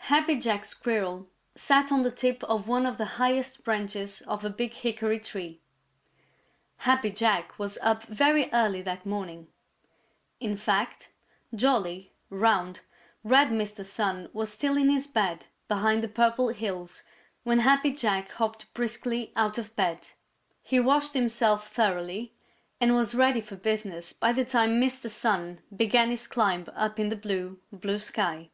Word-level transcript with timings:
_Happy 0.06 0.38
Jack 0.38 0.64
Squirrel 0.64 1.28
sat 1.54 1.92
on 1.92 2.00
the 2.00 2.10
tip 2.10 2.42
of 2.44 2.66
one 2.66 2.86
of 2.86 2.96
the 2.96 3.04
highest 3.20 3.62
branches 3.62 4.22
of 4.22 4.42
a 4.42 4.48
big 4.48 4.72
hickory 4.72 5.20
tree. 5.20 5.60
Happy 6.78 7.10
Jack 7.10 7.58
was 7.58 7.76
up 7.82 8.04
very 8.04 8.48
early 8.54 8.80
that 8.80 9.04
morning. 9.04 9.48
In 10.40 10.56
fact, 10.56 11.10
jolly, 11.54 12.14
round, 12.30 12.80
red 13.22 13.48
Mr. 13.50 13.84
Sun 13.84 14.30
was 14.32 14.50
still 14.50 14.78
in 14.78 14.88
his 14.88 15.06
bed 15.06 15.44
behind 15.68 16.02
the 16.02 16.08
Purple 16.08 16.48
Hills 16.48 17.02
when 17.42 17.58
Happy 17.58 17.92
Jack 17.92 18.30
hopped 18.30 18.72
briskly 18.72 19.30
out 19.36 19.58
of 19.58 19.76
bed. 19.76 20.12
He 20.62 20.80
washed 20.80 21.12
himself 21.12 21.68
thoroughly 21.68 22.32
and 22.80 22.94
was 22.94 23.14
ready 23.14 23.42
for 23.42 23.56
business 23.56 24.14
by 24.14 24.32
the 24.32 24.46
time 24.46 24.80
Mr. 24.80 25.10
Sun 25.10 25.60
began 25.76 26.08
his 26.08 26.26
climb 26.26 26.64
up 26.74 26.98
in 26.98 27.10
the 27.10 27.14
blue, 27.16 27.60
blue 27.70 27.98
sky. 27.98 28.48